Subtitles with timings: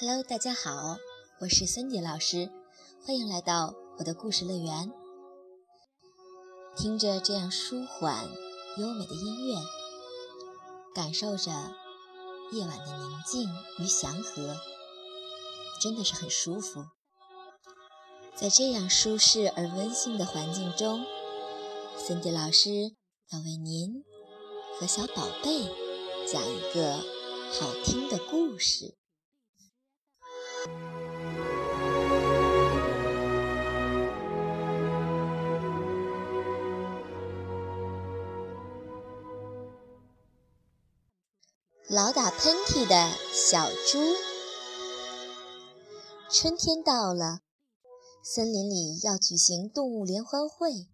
[0.00, 0.96] Hello，大家好，
[1.40, 2.52] 我是森迪老师，
[3.04, 4.92] 欢迎来到我的故事乐园。
[6.76, 8.28] 听着这样舒缓、
[8.76, 9.56] 优美的音乐，
[10.94, 11.50] 感受着
[12.52, 13.48] 夜晚的宁静
[13.80, 14.56] 与祥和，
[15.82, 16.84] 真的是很舒服。
[18.36, 21.04] 在这样舒适而温馨的环境中，
[21.96, 22.70] 森迪老师
[23.32, 24.04] 要为您
[24.78, 25.64] 和小宝贝
[26.32, 26.98] 讲一个
[27.50, 28.96] 好听的故事。
[41.90, 43.98] 老打喷嚏的小猪。
[46.30, 47.40] 春天到了，
[48.22, 50.86] 森林里要举行动物联欢会，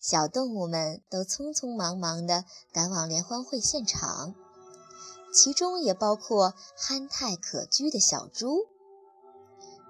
[0.00, 4.34] 小动物们都匆匆忙忙地赶往联欢会现场，
[5.32, 8.66] 其中也包括憨态可掬的小猪。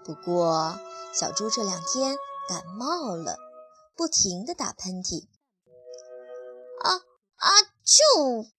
[0.04, 0.78] 不过，
[1.14, 2.14] 小猪这两天
[2.46, 3.38] 感冒了，
[3.96, 5.28] 不停地打喷嚏。
[6.82, 6.96] 啊
[7.36, 7.48] 啊！
[7.86, 8.50] 啾！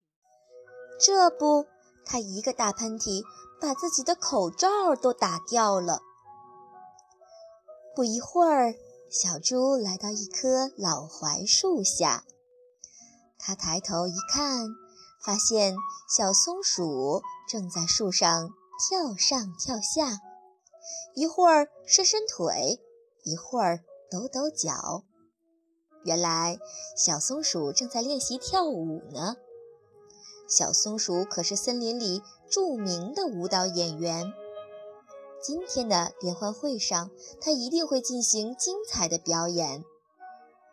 [1.03, 1.65] 这不，
[2.05, 3.23] 他一个大喷嚏，
[3.59, 5.99] 把自己的口罩都打掉了。
[7.95, 8.75] 不一会儿，
[9.09, 12.23] 小猪来到一棵老槐树下，
[13.39, 14.67] 他抬头一看，
[15.25, 15.75] 发现
[16.07, 20.19] 小松鼠正在树上跳上跳下，
[21.15, 22.79] 一会儿伸伸腿，
[23.23, 25.03] 一会儿抖抖脚。
[26.03, 26.59] 原来，
[26.95, 29.35] 小松鼠正在练习跳舞呢。
[30.51, 34.33] 小松鼠可是森林里著名的舞蹈演员。
[35.41, 39.85] 今天的联欢会上，它一定会进行精彩的表演。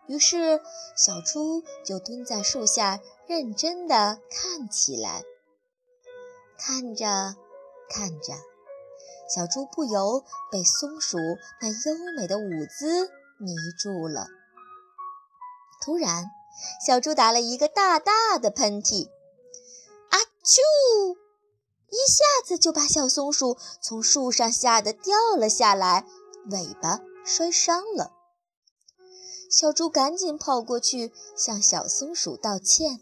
[0.08, 0.60] 于是，
[0.96, 5.22] 小猪就蹲在树下，认真地看起来。
[6.58, 7.36] 看着
[7.88, 8.34] 看着，
[9.32, 11.18] 小猪不由被松鼠
[11.60, 14.26] 那优美的舞姿迷住了。
[15.80, 16.24] 突然，
[16.84, 19.08] 小猪打了一个大大的喷嚏。
[20.48, 20.62] 啾！
[21.90, 26.06] 一下子就把小松鼠从树上吓得掉了下来，
[26.50, 28.12] 尾巴摔伤了。
[29.50, 32.98] 小猪赶紧跑过去向小松鼠道歉：“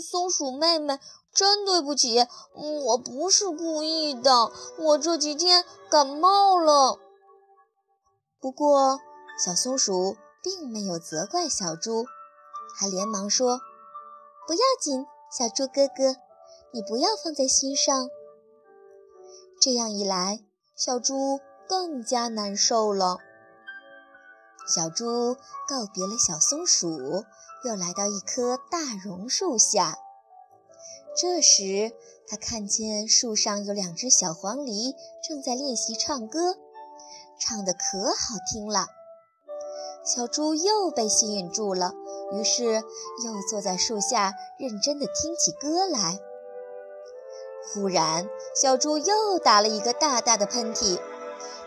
[0.00, 1.00] 松鼠妹妹，
[1.32, 7.00] 真对不起，我不是故意的，我这几天感冒了。”
[8.40, 9.00] 不过，
[9.44, 12.06] 小松鼠并没有责怪小猪，
[12.76, 13.60] 还连忙说
[14.46, 16.16] ：“不要紧。”小猪哥哥，
[16.74, 18.10] 你不要放在心上。
[19.58, 20.44] 这样一来，
[20.76, 23.16] 小猪更加难受了。
[24.68, 27.24] 小猪告别了小松鼠，
[27.64, 29.96] 又来到一棵大榕树下。
[31.16, 31.92] 这时，
[32.28, 34.94] 他看见树上有两只小黄鹂
[35.26, 36.58] 正在练习唱歌，
[37.40, 38.86] 唱得可好听了。
[40.04, 41.94] 小猪又被吸引住了。
[42.32, 46.18] 于是又坐在树下，认真地听起歌来。
[47.72, 50.98] 忽然，小猪又打了一个大大的喷嚏，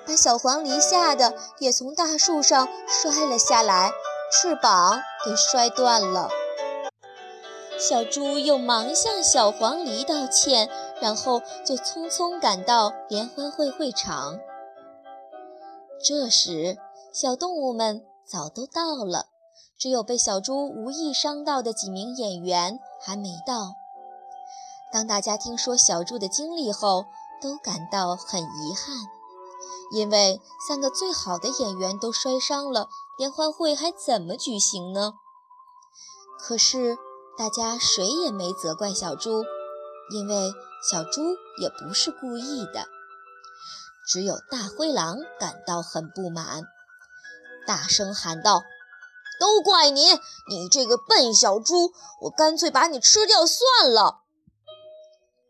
[0.05, 3.91] 把小黄鹂吓得也从大树上摔了下来，
[4.31, 6.29] 翅膀给摔断了。
[7.77, 10.69] 小猪又忙向小黄鹂道歉，
[11.01, 14.39] 然后就匆匆赶到联欢会会场。
[16.01, 16.77] 这时，
[17.11, 19.27] 小动物们早都到了。
[19.77, 23.75] 只有被小猪无意伤到的几名演员还没到。
[24.91, 27.05] 当大家听说小猪的经历后，
[27.41, 28.95] 都感到很遗憾，
[29.91, 32.87] 因为三个最好的演员都摔伤了，
[33.17, 35.13] 联欢会还怎么举行呢？
[36.39, 36.97] 可是
[37.37, 39.43] 大家谁也没责怪小猪，
[40.11, 40.53] 因为
[40.89, 41.21] 小猪
[41.59, 42.85] 也不是故意的。
[44.07, 46.63] 只有大灰狼感到很不满，
[47.67, 48.63] 大声喊道。
[49.39, 50.05] 都怪你，
[50.49, 51.93] 你这个笨小猪！
[52.21, 54.21] 我干脆把你吃掉算了。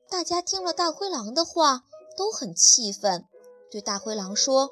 [0.10, 1.84] 大家听了大灰狼的话，
[2.18, 3.28] 都很气愤，
[3.72, 4.72] 对大灰狼说：“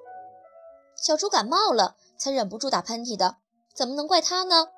[0.96, 3.38] 小猪感冒了，才忍不住打喷嚏的，
[3.76, 4.70] 怎么能怪他呢？”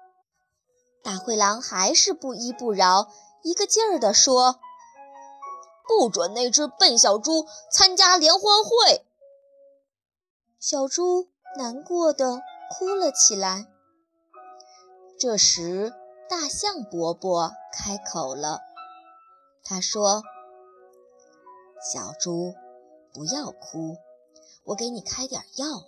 [1.04, 3.12] 大灰狼还是不依不饶，
[3.44, 4.60] 一个劲儿地说
[5.88, 9.06] ：“不准那只笨小猪参加联欢会！”
[10.60, 11.28] 小猪
[11.60, 12.42] 难过的
[12.72, 13.68] 哭了起来。
[15.18, 15.94] 这时，
[16.30, 18.60] 大象伯伯开口了。
[19.64, 20.24] 他说
[21.94, 22.54] ：“小猪，
[23.14, 23.98] 不要哭，
[24.66, 25.86] 我给你开点药，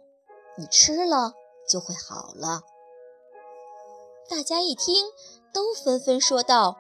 [0.57, 1.33] 你吃了
[1.69, 2.61] 就会好了。”
[4.29, 5.07] 大家一听，
[5.53, 6.77] 都纷纷说道：“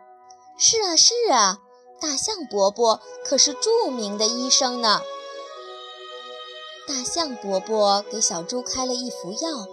[0.57, 1.59] 是啊，是啊，
[1.99, 5.01] 大象伯伯可是著名的医生呢，
[6.87, 9.67] 大象伯伯给小猪开了一服药，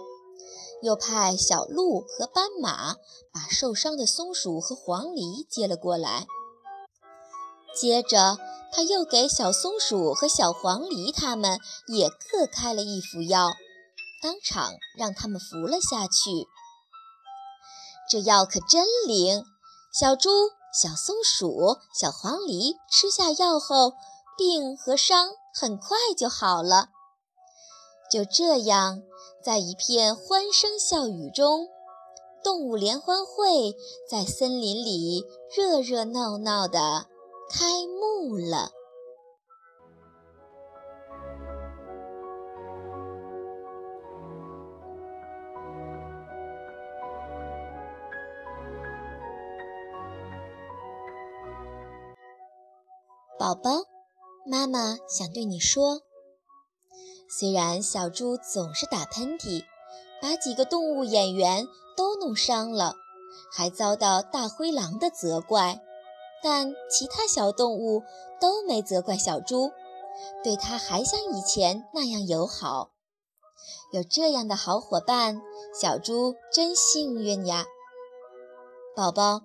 [0.81, 2.95] 又派小鹿和斑马
[3.31, 6.27] 把受伤的松鼠和黄鹂接了过来。
[7.75, 8.37] 接着，
[8.71, 13.51] 他又给小松鼠和小黄鹂他们也各开了一服药，
[14.21, 16.47] 当场让他们服了下去。
[18.09, 19.43] 这药可真灵！
[19.91, 20.29] 小猪、
[20.73, 23.93] 小松鼠、小黄鹂吃下药后，
[24.37, 26.89] 病和伤很快就好了。
[28.09, 29.03] 就这样，
[29.41, 31.67] 在一片欢声笑语中，
[32.43, 33.75] 动物联欢会
[34.09, 37.07] 在森林里热热闹闹的
[37.49, 38.71] 开幕了。
[53.37, 53.71] 宝宝，
[54.45, 56.04] 妈妈想对你说。
[57.27, 59.63] 虽然小猪总是打喷嚏，
[60.21, 61.67] 把几个动物演员
[61.97, 62.95] 都弄伤了，
[63.51, 65.81] 还遭到大灰狼的责怪，
[66.43, 68.03] 但其他小动物
[68.39, 69.71] 都没责怪小猪，
[70.43, 72.91] 对它还像以前那样友好。
[73.91, 75.41] 有这样的好伙伴，
[75.79, 77.65] 小猪真幸运呀！
[78.95, 79.41] 宝宝，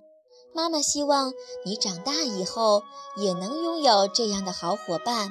[0.54, 1.32] 妈妈希望
[1.64, 2.82] 你长大以后
[3.16, 5.30] 也能拥有这样的好伙伴。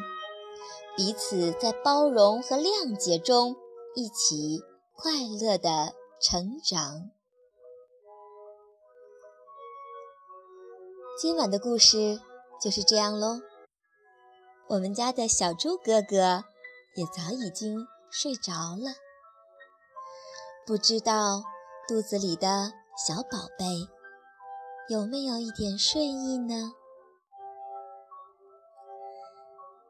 [0.99, 3.55] 彼此在包容和谅解中
[3.95, 4.61] 一起
[4.93, 7.09] 快乐的成长。
[11.17, 12.19] 今晚的故事
[12.61, 13.39] 就是这样喽。
[14.67, 16.43] 我们家的小猪哥哥
[16.95, 18.91] 也早已经睡着了，
[20.67, 21.43] 不知道
[21.87, 22.73] 肚子里的
[23.07, 23.87] 小宝贝
[24.89, 26.73] 有没有一点睡意呢？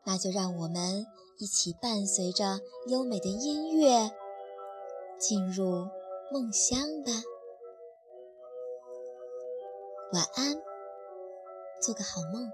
[0.10, 1.06] 那就让我们
[1.38, 4.10] 一起伴随着优美的音乐
[5.20, 5.88] 进入
[6.32, 7.12] 梦乡吧。
[10.12, 10.60] 晚安，
[11.80, 12.52] 做个好梦。